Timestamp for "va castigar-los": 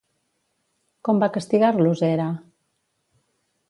1.25-2.05